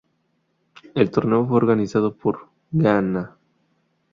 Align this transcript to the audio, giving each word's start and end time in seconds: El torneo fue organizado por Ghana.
El 0.95 1.11
torneo 1.11 1.45
fue 1.47 1.57
organizado 1.57 2.15
por 2.17 2.47
Ghana. 2.71 3.37